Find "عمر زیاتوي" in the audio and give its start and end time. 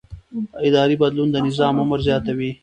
1.83-2.51